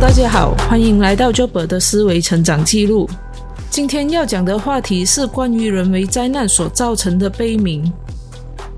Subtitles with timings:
[0.00, 3.10] 大家好，欢迎来到 Job 的思维成长记录。
[3.68, 7.92] 今天要讲的话题是关于人为灾难所造成的悲鸣。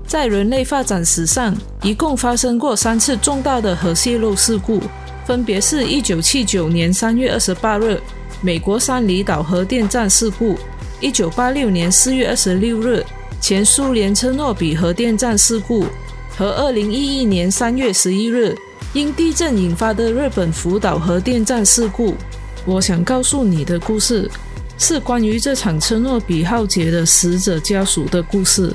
[0.07, 4.81] 在人类发展史上，一共发生过三次重大的核泄漏事故，
[5.23, 8.01] 分别是一九七九年三月二十八日
[8.41, 10.57] 美国三里岛核电站事故，
[10.99, 13.05] 一九八六年四月二十六日
[13.39, 15.85] 前苏联车诺比核电站事故，
[16.35, 18.55] 和二零一一年三月十一日
[18.93, 22.13] 因地震引发的日本福岛核电站事故。
[22.65, 24.29] 我想告诉你的故事，
[24.77, 28.73] 是关于这场车诺比浩劫的死者家属的故事。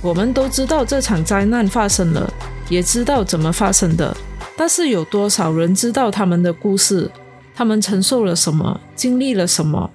[0.00, 2.32] 我们都知道这场灾难发生了，
[2.68, 4.16] 也知道怎么发生的，
[4.56, 7.10] 但是有多少人知道他们的故事？
[7.52, 8.80] 他们承受了什么？
[8.94, 9.90] 经历了什么？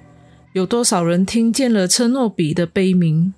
[0.52, 3.34] 有多少人听见了车诺比的悲鸣？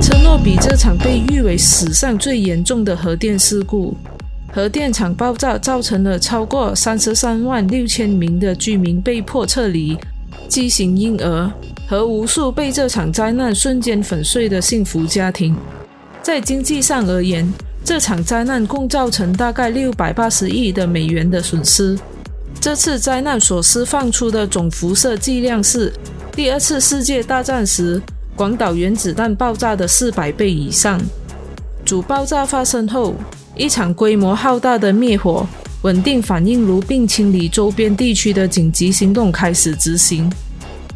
[0.00, 3.96] 车诺比这场被誉为史上最严重的核电事故，
[4.52, 9.96] 核电厂爆炸造成了超过三十三万六千名的居民被迫撤离，
[10.48, 11.50] 畸形婴儿。
[11.88, 15.56] 和无数被这场灾难瞬间粉碎的幸福家庭，
[16.22, 17.52] 在经济上而言，
[17.84, 21.98] 这场灾难共造成大概六百八十亿的美元的损失。
[22.60, 25.92] 这次灾难所释放出的总辐射剂量是
[26.30, 28.00] 第二次世界大战时
[28.40, 30.98] 广岛原子弹爆炸的四百倍以上。
[31.84, 33.14] 主爆炸发生后，
[33.54, 35.46] 一场规模浩大的灭火、
[35.82, 40.32] 稳定反应炉并清理周边地区的紧急行动开始执行。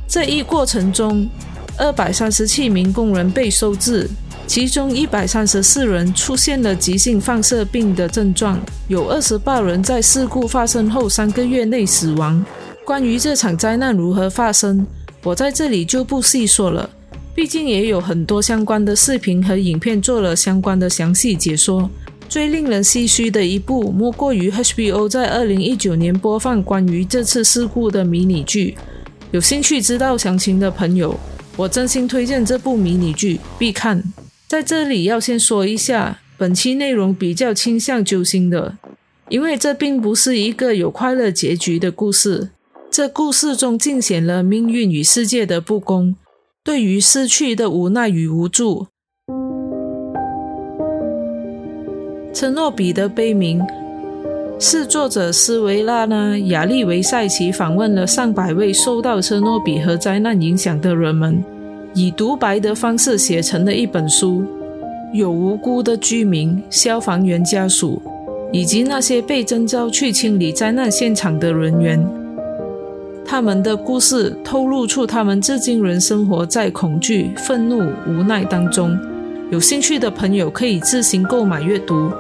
[0.08, 1.28] 这一过程中，
[1.76, 4.08] 二百三十七名工人被收治，
[4.46, 12.42] 其中一百三十四人出现了急性放射病的症状，有二十八人在事故发生后三个月内死亡。
[12.86, 14.86] 关于这场灾难如何发生，
[15.22, 16.88] 我在这里就不细说了，
[17.34, 21.90] 毕竟也有很多相关的视频和影片做了相关的详细解说。
[22.28, 28.76] 最令人唏嘘的一部，莫过于 HBO 在二零一九年播放关于这次事故的迷你剧。
[29.30, 31.18] 有兴趣知道详情的朋友，
[31.56, 34.02] 我真心推荐这部迷你剧必看。
[34.48, 38.78] 在这里要先说一下，本期内容比较倾向揪心的，
[39.28, 42.50] 因为这并不是一个有快乐结局的故事。
[42.90, 46.16] 这故事中尽显了命运与世界的不公，
[46.64, 48.86] 对于失去的无奈与无助。
[52.32, 53.62] 车诺比的悲鸣。
[54.58, 61.44] 是作者斯维拉呢亚利维塞奇访问了上百位受到车诺比核灾难影响的人们，
[61.92, 64.42] 以独白的方式写成的一本书。
[65.12, 68.00] 有无辜的居民、消防员家属，
[68.52, 72.02] 以及那些被征召去清理灾难现场的人员，
[73.26, 78.96] 他们的故事透露出他们至今仍生活在恐惧、愤怒、无奈当中。
[79.50, 82.12] 有兴趣的朋友可以自行购买阅读。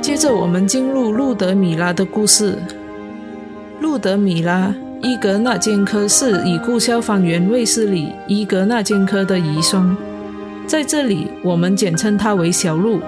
[0.00, 2.58] 接着，我们进入路德米拉的故事。
[3.80, 4.68] 路德米拉·
[5.02, 9.94] 伊格纳坚科是已故消防员卫斯理·伊格纳坚科的遗孀，
[10.66, 13.00] 在这里我们简称他为小路。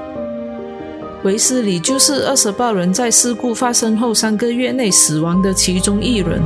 [1.25, 6.41] 维斯理就是二十八人在事故发生后三个月内死亡的其中一人。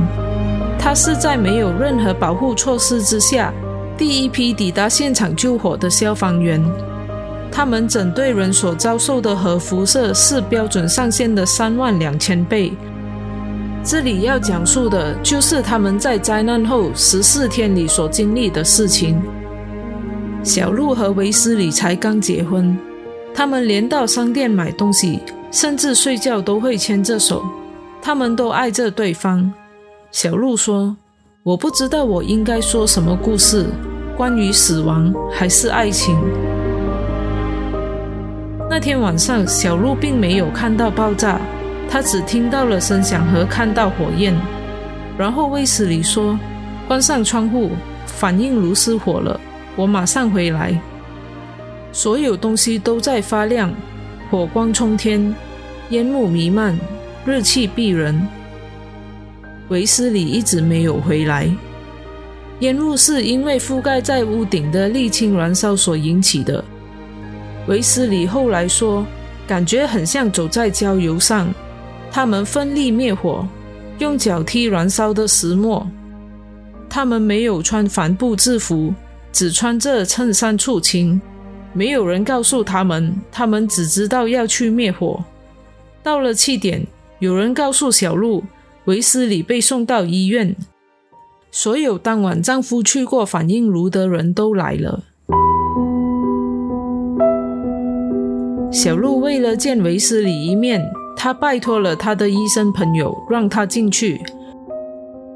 [0.77, 3.51] 他是在没有任何保护措施之下，
[3.97, 6.63] 第一批抵达现场救火的消防员。
[7.51, 12.71] 他们整队人所遭受的核辐射是标准上限的三万两千倍。
[13.83, 19.19] 这里要讲述的就是他们在灾难后十四天里所经历的事情。
[20.43, 22.77] 小鹿和维斯里才刚结婚，
[23.37, 25.19] 他们连到商店买东西，
[25.51, 27.45] 甚至睡觉都会牵着手。
[28.01, 29.53] 他们都爱着对方。
[30.11, 30.97] 小鹿说
[31.45, 33.67] ：“我不知道我应该说什么故事，
[34.15, 36.17] 关于死亡还是爱情。”
[38.71, 41.39] 那天晚上，小鹿并没有看到爆炸，
[41.87, 44.35] 他只听到了声响和看到火焰。
[45.15, 46.39] 然后卫斯理说
[46.89, 47.69] ：“关上窗户，
[48.07, 49.39] 反应炉失火了，
[49.75, 50.75] 我马上回来。”
[51.91, 53.73] 所有东西都在发亮，
[54.29, 55.33] 火光冲天，
[55.89, 56.77] 烟雾弥漫，
[57.25, 58.27] 热气逼人。
[59.69, 61.49] 维斯里一直没有回来。
[62.59, 66.63] 烟雾是因为覆盖在屋顶的沥青燃烧所引起的。
[67.67, 69.05] 维斯里后来说，
[69.45, 71.53] 感觉很像走在郊游上。
[72.09, 73.47] 他们奋力灭火，
[73.99, 75.85] 用脚踢燃烧的石墨。
[76.89, 78.93] 他们没有穿帆布制服，
[79.31, 81.21] 只穿着衬衫出勤。
[81.77, 85.23] 没有人告诉他们，他们只知道要去灭火。
[86.01, 86.83] 到了七点，
[87.19, 88.43] 有人告诉小鹿，
[88.85, 90.55] 维斯里被送到医院。
[91.51, 95.03] 所有当晚丈夫去过反应炉的人都来了。
[98.71, 100.83] 小鹿为了见维斯里一面，
[101.15, 104.19] 他拜托了他的医生朋友，让他进去。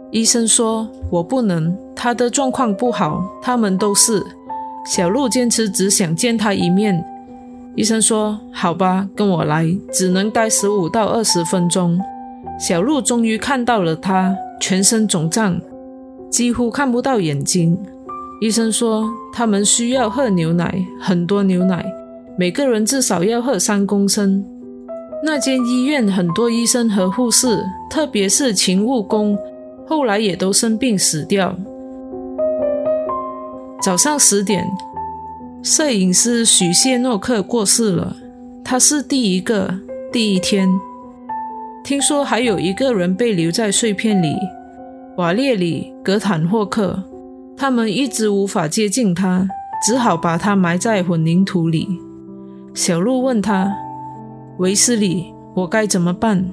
[0.09, 4.25] 医生说：“我不能，他的状况不好。”他们都是。
[4.85, 7.03] 小鹿坚持只想见他一面。
[7.75, 11.99] 医生说：“好吧，跟我来，只能待十五到二十分钟。”
[12.59, 15.59] 小鹿终于看到了他，全身肿胀，
[16.29, 17.77] 几乎看不到眼睛。
[18.41, 21.85] 医生说：“他们需要喝牛奶，很多牛奶，
[22.37, 24.43] 每个人至少要喝三公升。”
[25.23, 29.37] 那间医院很多医生和护士，特别是勤务工，
[29.87, 31.55] 后来也都生病死掉。
[33.81, 34.63] 早上十点。
[35.63, 38.15] 摄影师许谢诺克过世了，
[38.63, 39.73] 他是第一个
[40.11, 40.69] 第一天。
[41.83, 44.35] 听说还有一个人被留在碎片里，
[45.17, 47.03] 瓦列里·格坦霍克。
[47.57, 49.47] 他们一直无法接近他，
[49.83, 51.87] 只好把他埋在混凝土里。
[52.75, 53.75] 小鹿问他
[54.59, 56.51] ：“维斯里，我该怎么办？”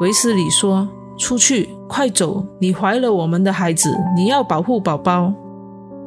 [0.00, 2.44] 维斯里说：“出去，快走！
[2.60, 5.32] 你怀了我们的孩子，你要保护宝宝。”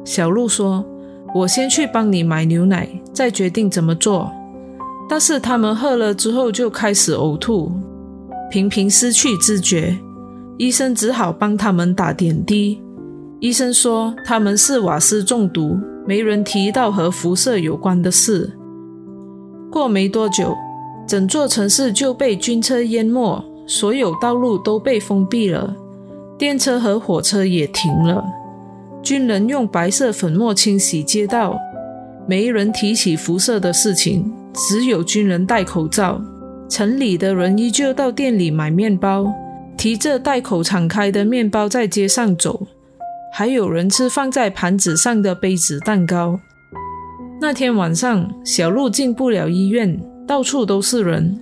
[0.04, 0.84] 小鹿说。
[1.32, 4.28] 我先去帮你买牛奶，再决定怎么做。
[5.08, 7.70] 但是他们喝了之后就开始呕吐，
[8.50, 9.96] 频频失去知觉。
[10.58, 12.82] 医生只好帮他们打点滴。
[13.38, 18.52] 医生说他们是瓦斯中毒，没人提到和辐射有关的事。
[19.70, 20.56] 过没多久，
[21.06, 25.76] 整座城市就被军车淹没，所有道路都被封闭了，
[26.36, 28.24] 电车和火车也停了。
[29.02, 31.58] 军人用白色粉末清洗街道，
[32.26, 36.20] 没人提起辐射的事情，只有军人戴口罩。
[36.68, 39.26] 城里的人依旧到店里买面包，
[39.76, 42.66] 提着袋口敞开的面包在街上走，
[43.32, 46.38] 还有人吃放在盘子上的杯子蛋糕。
[47.40, 49.98] 那天晚上，小鹿进不了医院，
[50.28, 51.40] 到处都是人。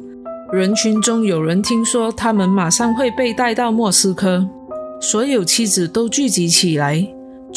[0.52, 4.48] 人群中有人听说他们马上会被带到莫斯科，
[5.00, 7.06] 所有妻子都聚集起来。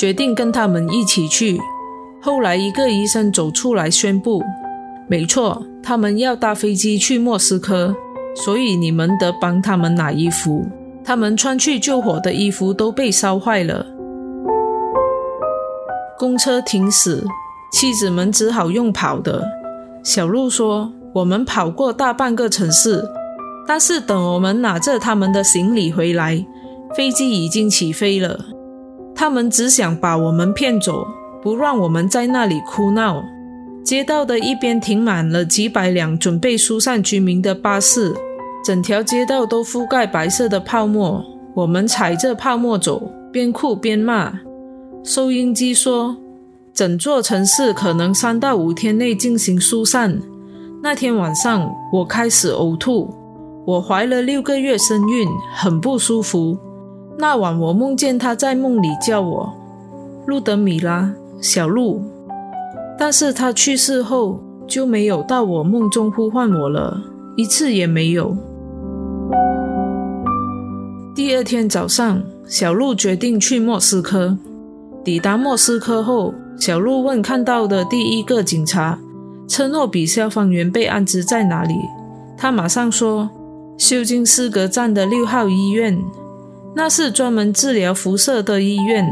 [0.01, 1.59] 决定跟他们一起去。
[2.19, 4.41] 后来，一个医生走出来宣布
[5.07, 7.95] ：“没错，他们要搭飞机去莫斯科，
[8.35, 10.65] 所以你们得帮他们拿衣服。
[11.05, 13.85] 他们穿去救火的衣服都被烧坏了。”
[16.17, 17.23] 公车停驶，
[17.71, 19.43] 妻子们只好用跑的。
[20.03, 23.07] 小鹿说：“我们跑过大半个城市，
[23.67, 26.43] 但是等我们拿着他们的行李回来，
[26.95, 28.39] 飞机已经起飞了。”
[29.21, 31.05] 他们只想把我们骗走，
[31.43, 33.23] 不让我们在那里哭闹。
[33.83, 38.15] 街道的一边停满了几百辆准备疏散居民的巴士，
[38.65, 41.23] 整条街道都覆盖白色的泡沫。
[41.53, 44.33] 我们踩着泡沫走，边哭边骂。
[45.03, 46.17] 收音机说，
[46.73, 50.19] 整座城市可能三到五天内进行疏散。
[50.81, 53.13] 那天晚上，我开始呕吐。
[53.67, 56.57] 我怀了六个月身孕，很不舒服。
[57.17, 59.53] 那晚我梦见他在梦里叫我
[60.25, 62.01] 路德米拉，小鹿。
[62.97, 67.01] 但是他去世后就没有到我梦中呼唤我了，
[67.35, 68.35] 一次也没有。
[71.15, 74.37] 第二天早上，小鹿决定去莫斯科。
[75.03, 78.99] 抵达莫斯科后，小鹿问看到的第一个警察
[79.49, 81.73] ：“车诺比消防员被安置在哪里？”
[82.37, 83.29] 他马上说
[83.77, 85.99] ：“修金斯格站的六号医院。”
[86.73, 89.05] 那是专门治疗辐射的医院，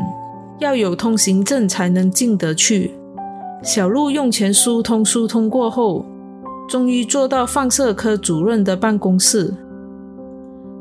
[0.60, 2.92] 要有通行证才能进得去。
[3.62, 6.06] 小鹿用钱疏通疏通过后，
[6.70, 9.54] 终于坐到放射科主任的办公室。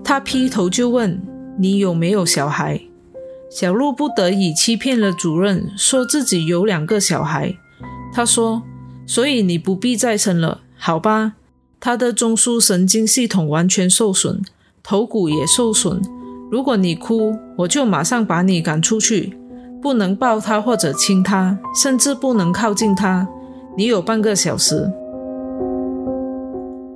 [0.04, 1.20] 他劈头就问
[1.58, 2.80] ：“你有没有小孩？”
[3.50, 7.52] 小鹿不得已欺骗了主任，说自己有两个小孩。
[8.12, 8.62] 他说
[9.04, 11.32] ：“所以你不必再生了，好吧？”
[11.80, 14.42] 他的中枢神经系统完全受损，
[14.82, 16.00] 头骨也受损。
[16.50, 19.38] 如果你哭，我就马上把你赶出去，
[19.82, 23.28] 不能抱他或者亲他，甚至不能靠近他。
[23.76, 24.90] 你有半个小时。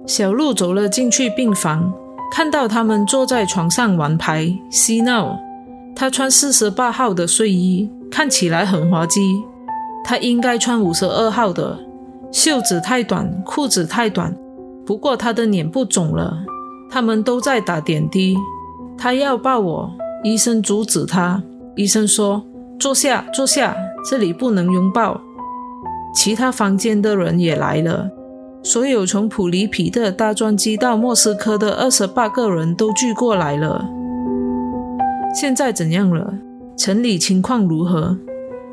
[0.06, 1.92] 小鹿走了进去病房，
[2.32, 5.38] 看到他们坐在床上玩牌、嬉闹。
[5.94, 9.20] 他穿四十八号的睡衣，看起来很滑稽。
[10.02, 11.78] 他应该穿五十二号的，
[12.32, 14.34] 袖子太短，裤子太短。
[14.86, 16.38] 不过他的脸不肿了。
[16.90, 18.36] 他们都在打点滴。
[18.96, 19.90] 他要抱我，
[20.22, 21.42] 医生阻止他。
[21.74, 22.44] 医生说
[22.78, 23.76] ：“坐下，坐下，
[24.08, 25.20] 这里不能拥抱。”
[26.14, 28.10] 其他房间的人也来了，
[28.62, 33.88] 所有从普里皮特搭专机到莫斯科的二十八个人都聚过来了。
[35.34, 36.34] 现在怎样了？
[36.76, 38.16] 城里情况如何？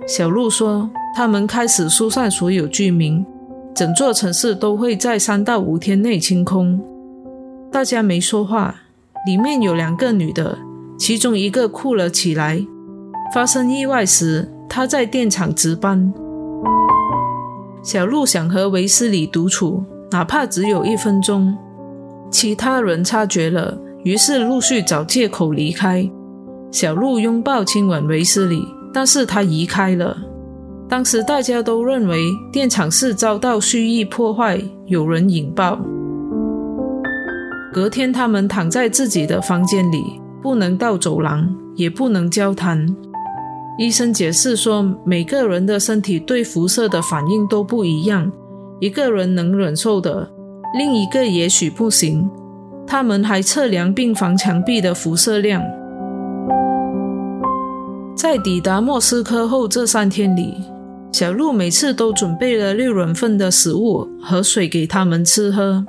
[0.08, 3.26] 小鹿说：“他们开始疏散所有居民，
[3.74, 6.82] 整座城市都会在三到五天内清空。
[7.72, 8.76] 大家没说话，
[9.26, 10.58] 里面有两个女的，
[10.98, 12.66] 其中一个哭了起来。
[13.34, 16.14] 发生意外时，她在电厂值班。
[17.84, 21.56] 小鹿想和维斯里独处，哪怕只有一分钟。
[22.32, 26.10] 其他人察觉了，于是陆续找借口离开。
[26.72, 30.16] 小鹿拥抱亲吻维斯里，但是他移开了。
[30.88, 32.20] 当时大家都认为
[32.52, 35.80] 电厂是遭到蓄意破坏，有人引爆。
[37.72, 42.88] 隔天，他们躺在自己的房间里，不能到走廊，也不能交谈。
[43.78, 48.32] 医生解释说，每个人的身体对辐射的反应都不一样，
[48.80, 50.28] 一个人能忍受的，
[50.78, 52.30] 另一个也许不行。
[52.88, 55.62] 他们还测量病房墙壁的辐射量。
[58.16, 60.56] 在抵达莫斯科后这三天里，
[61.14, 65.86] 小鹿每次都准备了六人份的食物和水给他们吃喝。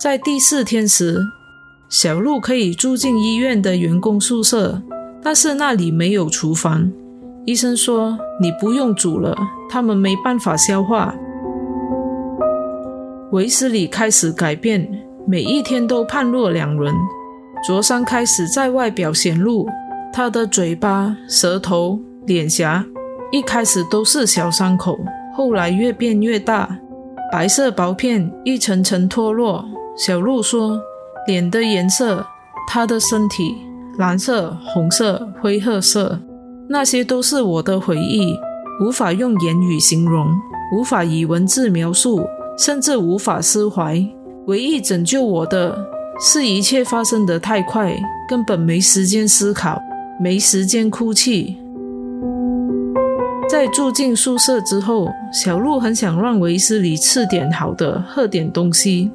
[0.00, 1.20] 在第四天时，
[1.90, 4.80] 小鹿可以住进医院的员工宿舍，
[5.22, 6.90] 但是那里没有厨房。
[7.44, 9.36] 医生说：“你不用煮了，
[9.68, 11.14] 他们没办法消化。”
[13.32, 14.88] 维斯里开始改变，
[15.26, 16.94] 每一天都判若两人。
[17.66, 19.68] 灼伤开始在外表显露。
[20.14, 22.82] 他的嘴巴、舌头、脸颊
[23.30, 24.98] 一开始都是小伤口，
[25.36, 26.78] 后来越变越大，
[27.30, 29.62] 白色薄片一层层脱落。
[30.06, 30.80] 小鹿说
[31.28, 32.24] ：“脸的颜色，
[32.66, 33.54] 他的身体，
[33.98, 36.18] 蓝色、红色、灰褐色，
[36.70, 38.34] 那些都是我的回忆，
[38.82, 40.26] 无法用言语形容，
[40.74, 42.26] 无法以文字描述，
[42.56, 44.02] 甚至无法释怀。
[44.46, 45.78] 唯一拯救我的
[46.18, 47.94] 是一切发生得太快，
[48.26, 49.78] 根本没时间思考。”
[50.18, 51.56] 没时间哭泣。
[53.50, 59.10] 在住进宿舍之后，小鹿很想让维斯里吃点好的，喝点东西，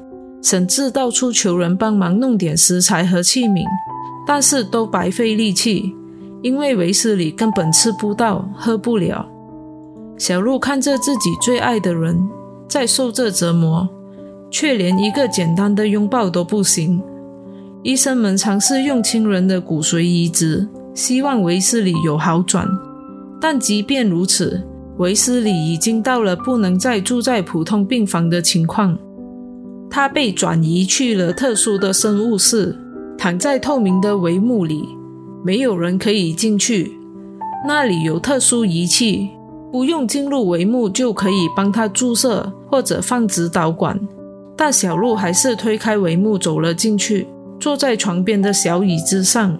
[0.46, 3.64] 甚至到处求人帮忙弄点食材和器皿，
[4.24, 5.92] 但是都白费力气，
[6.40, 9.26] 因为维斯里根本吃不到，喝不了。
[10.16, 12.16] 小鹿看着自己最爱的人
[12.68, 13.88] 在受这折磨，
[14.48, 17.02] 却连一个简单的拥抱都不行。
[17.82, 20.68] 医生们尝试用亲人的骨髓移植。
[20.94, 22.66] 希望维斯里有好转，
[23.38, 24.62] 但即便如此，
[24.96, 28.96] 维斯里已经到了不能再住在普通病房的情况。
[29.90, 32.76] 他被转移去了特殊的生物室，
[33.16, 34.84] 躺在透明的帷幕里，
[35.44, 36.92] 没有人可以进去。
[37.66, 39.30] 那里有特殊仪器，
[39.72, 43.98] 不用进入帷幕就可以帮他注射或者放指导管。
[44.56, 47.26] 但小鹿还是推开帷幕走了进去，
[47.58, 49.58] 坐在床边的小椅子上。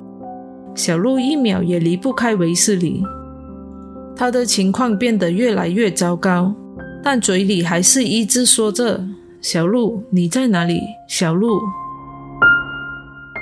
[0.75, 3.03] 小鹿一秒也离不开维斯里，
[4.15, 6.55] 他的情况变得越来越糟糕，
[7.03, 9.03] 但嘴里还是一直说着
[9.49, 11.61] ：“小鹿，你在哪里？”小鹿。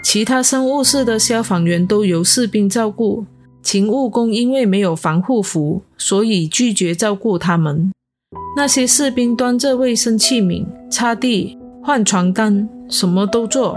[0.03, 3.25] 其他生物室的消防员都由士兵照顾，
[3.63, 7.91] 勤务工因为没有防护服，所以拒绝照顾他们。
[8.55, 13.75] 那些士兵端着卫生器皿、擦地、换床单，什么都做。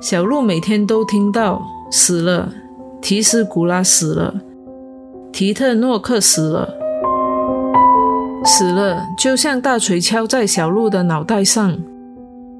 [0.00, 1.60] 小鹿每天都听到
[1.92, 2.50] 死了。
[3.02, 4.34] 提斯古拉死了，
[5.30, 6.74] 提特诺克死了，
[8.44, 11.78] 死了，就像大锤敲在小鹿的脑袋上。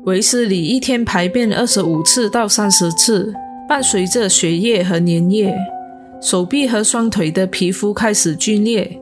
[0.04, 3.34] 维斯里一天排便二十五次到三十次，
[3.68, 5.54] 伴随着血液和粘液，
[6.22, 8.98] 手臂和双腿的皮肤开始皲裂，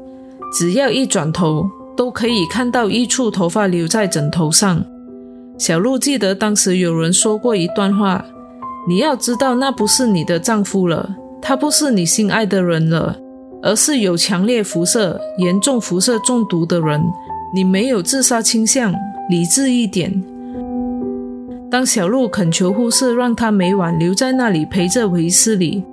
[0.58, 4.84] 只要一转头，都可以看到一簇头发留在枕头上。
[5.58, 8.24] 小鹿记得当时有人说过一段话
[8.88, 13.16] ：“你要知道，那不是你的丈夫了。”他不是你心爱的人了，
[13.62, 17.00] 而是有强烈辐射、严重辐射中毒的人。
[17.54, 18.92] 你没有自杀倾向，
[19.30, 20.22] 理智一点。
[21.70, 25.84] 当小鹿恳求护士让他每晚留在那里陪着维斯里，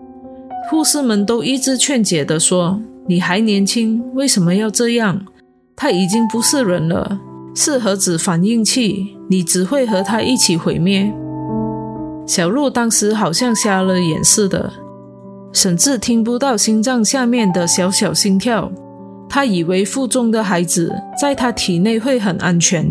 [0.69, 5.21] 护士们都一直劝解地说：“你还年轻，为什么要这样？
[5.75, 7.19] 他已经不是人了，
[7.53, 11.13] 是核子反应器，你只会和他一起毁灭。”
[12.27, 14.71] 小鹿当时好像瞎了眼似的。
[15.55, 18.69] 甚至听不到心脏下面的小小心跳，
[19.29, 22.85] 他以为腹中的孩子在他体内会很安全。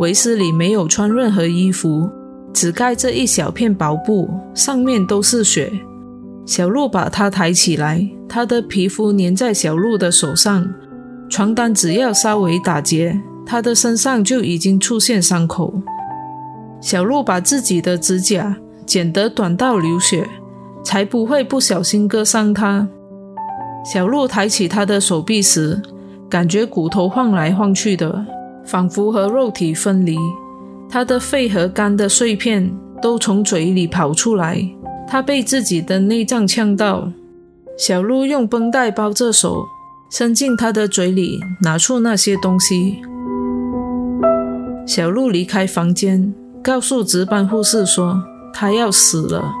[0.00, 2.10] 维斯里没有穿任何衣服，
[2.52, 5.72] 只盖着一小片薄布，上面都是血。
[6.44, 10.68] 小鹿把他抬起来，他的皮肤粘在小鹿的手上，
[11.30, 15.72] 床单只要稍微打结，他的身上就已经出现伤口。
[16.80, 20.28] 小鹿把自己的指甲剪得短到流血。
[20.84, 22.86] 才不会不小心割伤他。
[23.84, 25.80] 小鹿抬起他的手臂时，
[26.28, 28.24] 感觉骨头晃来晃去的，
[28.64, 30.16] 仿佛和肉体分离。
[30.88, 32.72] 他的肺和肝的碎片
[33.02, 34.62] 都从嘴里跑出来，
[35.08, 37.10] 他被自己的内脏呛到。
[37.76, 39.64] 小鹿用绷带包着手，
[40.10, 43.02] 伸进他的嘴里，拿出那些东西。
[44.86, 48.22] 小鹿离开房间，告诉值班护士说
[48.54, 49.52] ：“他要死了。”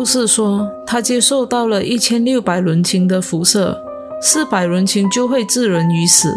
[0.00, 3.78] 护士说：“他接受到了一千六百伦琴的辐射，
[4.22, 6.32] 四百伦琴就会致人于死。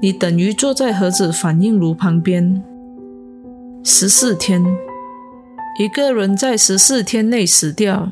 [0.00, 2.62] 你等于坐在核子反应炉旁边。
[3.82, 4.64] 十四天，
[5.78, 8.08] 一个人在十四天内死掉。”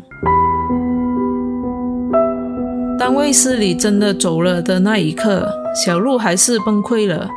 [3.01, 7.31] 当卫斯理真的走了的那一刻，小鹿还是崩溃了。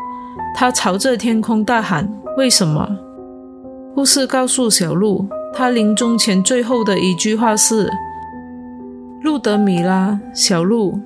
[0.53, 2.05] 他朝着天空大喊
[2.37, 2.97] ：“为什么？”
[3.95, 5.25] 护士告诉小鹿，
[5.57, 7.89] 他临终前最后的一句话是
[9.23, 10.99] ：“路德米拉，小路。”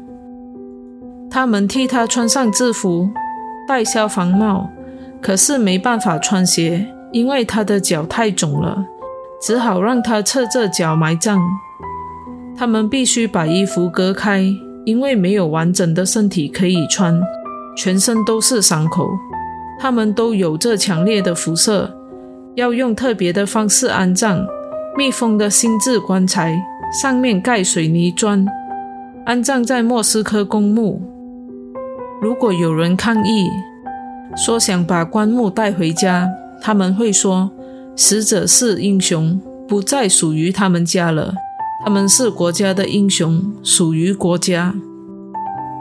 [1.29, 3.07] 他们替他穿上制服，
[3.67, 4.67] 戴消防帽，
[5.21, 8.83] 可是没办法穿鞋，因为他的脚太肿了，
[9.39, 11.39] 只好让他侧着脚埋葬。
[12.57, 14.43] 他们必须把衣服割开，
[14.83, 17.21] 因为没有完整的身体可以穿，
[17.77, 19.07] 全身都是伤口。
[19.79, 21.98] 他们都有着强烈的辐射，
[22.55, 24.45] 要用特别的方式安葬，
[24.97, 26.61] 密封的心智棺材，
[27.01, 28.45] 上面盖水泥砖，
[29.25, 31.01] 安葬在莫斯科公墓。
[32.21, 33.47] 如果有人抗议，
[34.35, 36.29] 说想把棺木带回家，
[36.61, 37.49] 他们会说
[37.95, 41.33] 死者是英雄，不再属于他们家了。
[41.85, 44.75] 他们是国家的英雄，属于国家。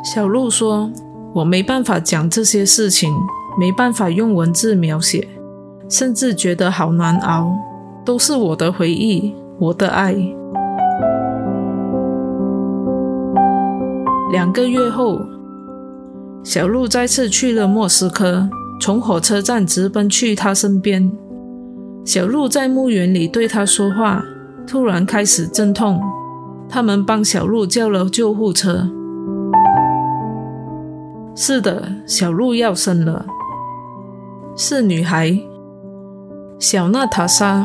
[0.04, 0.92] 小鹿说
[1.34, 3.12] ：“我没办法讲这些事情，
[3.58, 5.26] 没办法用文字描写，
[5.88, 7.56] 甚至觉得好难熬。
[8.04, 10.14] 都是我的回忆，我的爱。”
[14.32, 15.20] 两个月后，
[16.42, 18.48] 小鹿再次去了莫斯科，
[18.80, 21.10] 从火车站直奔去他身边。
[22.04, 24.24] 小鹿在墓园里对他说话。
[24.66, 25.98] 突然开始阵痛，
[26.68, 28.86] 他们帮小鹿叫了救护车。
[31.34, 33.24] 是的，小鹿要生了，
[34.54, 35.34] 是女孩，
[36.58, 37.64] 小娜塔莎，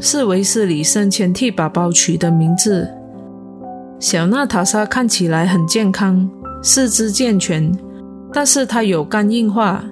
[0.00, 2.88] 是维斯里生前替宝宝取的名字。
[4.00, 6.28] 小娜塔莎看起来很健康，
[6.60, 7.72] 四肢健全，
[8.32, 9.84] 但是她有肝硬化，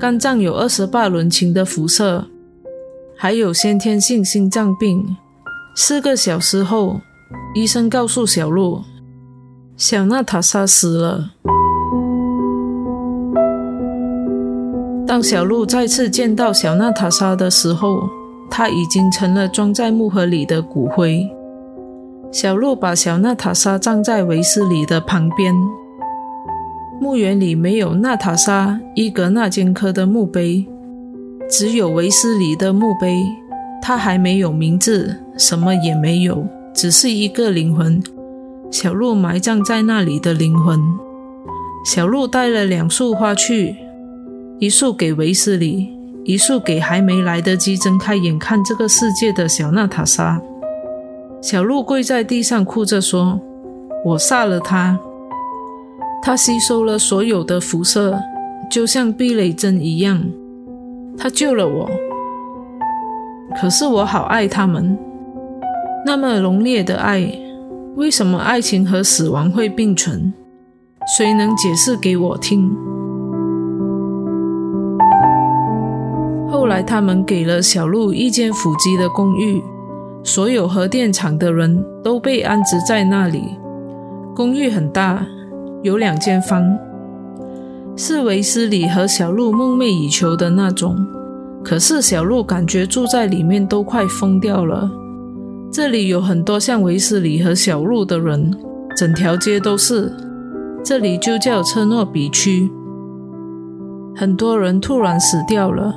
[0.00, 2.24] 肝脏有二十八伦琴的辐射，
[3.18, 5.16] 还有先天性心脏病。
[5.74, 7.00] 四个小时后，
[7.56, 8.84] 医生告诉小鹿，
[9.76, 11.32] 小娜塔莎死了。
[15.20, 18.08] 当小鹿再次见到小娜塔莎的时候，
[18.48, 21.28] 她已经成了装在木盒里的骨灰。
[22.32, 25.54] 小鹿把小娜塔莎葬在维斯里的旁边。
[27.02, 30.66] 墓园里没有娜塔莎·伊格纳坚科的墓碑，
[31.50, 33.22] 只有维斯里的墓碑。
[33.82, 38.02] 他还没有名字，什么也没有，只是一个灵魂。
[38.70, 40.80] 小鹿埋葬在那里的灵魂。
[41.84, 43.76] 小鹿带了两束花去，
[44.60, 45.88] 一束给维斯里，
[46.22, 50.38] 一束给还没来得及睁开眼看这个世界的小娜塔莎。
[51.40, 53.40] 小鹿跪在地上哭着说
[54.04, 54.98] ：“我杀了他，
[56.22, 58.20] 他吸收了所有的辐射，
[58.70, 60.22] 就像避雷针一样，
[61.16, 61.90] 他救了我。”
[63.58, 64.98] 可是我好爱他们，
[66.04, 67.26] 那么浓烈的爱，
[67.96, 70.34] 为什么爱情和死亡会并存？
[71.16, 72.70] 谁能解释给我听？
[76.50, 79.62] 后来他们给了小鹿一间府级的公寓，
[80.24, 83.56] 所有核电厂的人都被安置在那里。
[84.34, 85.24] 公寓很大，
[85.84, 86.76] 有两间房，
[87.96, 90.96] 是维斯里和小鹿梦寐以求的那种。
[91.62, 94.90] 可是小鹿感觉住在里面都快疯掉了。
[95.70, 98.52] 这里有很多像维斯里和小鹿的人，
[98.96, 100.12] 整条街都是。
[100.82, 102.68] 这里就叫车诺比区。
[104.16, 105.94] 很多人突然死掉了，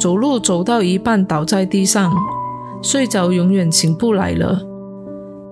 [0.00, 2.10] 走路走到一半倒在地上，
[2.82, 4.58] 睡着永远醒不来了。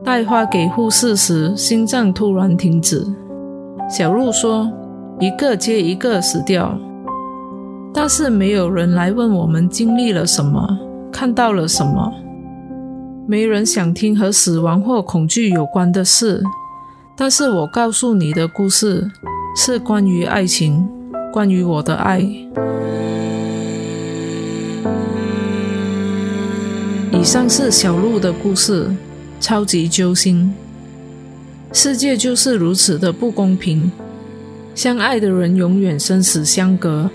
[0.02, 3.06] 带花给护士时，心脏突然停止。
[3.90, 4.72] 小鹿说
[5.20, 6.78] ：“一个接一个死掉。”
[7.92, 10.78] 但是没有人来问我们经历了什么，
[11.12, 12.10] 看到了什么。
[13.26, 16.42] 没人想听和死亡或恐惧有关的事。
[17.14, 19.10] 但是我告诉你的故事
[19.54, 20.88] 是关于爱情，
[21.30, 22.26] 关于我的爱。
[27.10, 28.88] 以上是小鹿的故事，
[29.40, 30.52] 超级揪心。
[31.72, 33.90] 世界就是如此的不公平，
[34.74, 37.10] 相爱的人永远生死相隔。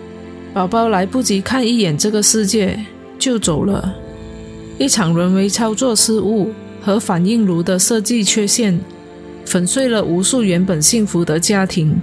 [0.54, 2.80] 宝宝来不及看一眼这个世界
[3.20, 3.96] 就走了。
[4.80, 6.52] 一场人为操作失误
[6.82, 8.80] 和反应炉的设计缺陷，
[9.46, 12.02] 粉碎了无数原本幸福的家庭。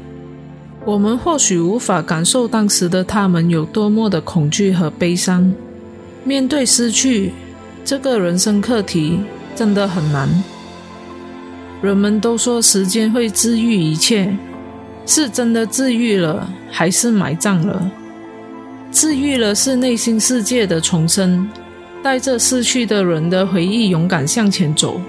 [0.85, 5.53] 我们或许无法感受当时的他们有多么的恐惧和悲伤。
[6.25, 7.33] 面对失去
[7.91, 9.19] 这个人生课题，
[9.57, 10.29] 真的很难。
[11.83, 14.33] 人们都说时间会治愈一切，
[15.07, 17.91] 是真的治愈了，还是埋葬了？
[18.93, 21.49] 治愈了是内心世界的重生，
[22.01, 25.01] 带着逝去的人的回忆勇敢向前走，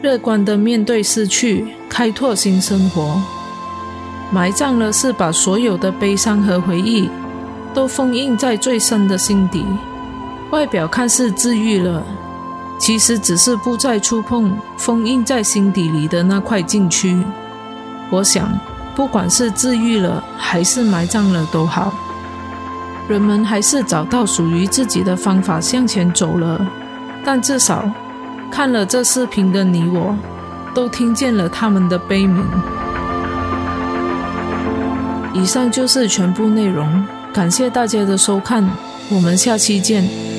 [0.00, 3.20] 乐观的面对失去，开拓新生活。
[4.30, 7.10] 埋葬了是把所有的悲伤和回忆
[7.74, 9.62] 都封印在最深的心底，
[10.52, 12.04] 外表看似治愈了，
[12.78, 17.24] 其实只是不再触碰封印在心底里的那块禁区。
[18.10, 18.52] 我想，
[18.94, 21.90] 不管是治愈了还是埋葬了都好，
[23.08, 26.60] 人们还是找到属于自己的方法向前走了。
[27.24, 27.90] 但至少，
[28.50, 30.14] 看了这视频的你我，
[30.74, 32.44] 都听见了他们的悲鸣。
[35.32, 38.68] 以上就是全部内容，感谢大家的收看，
[39.08, 40.31] 我们下期见。